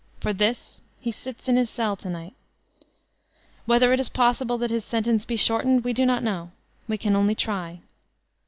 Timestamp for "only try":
7.15-7.81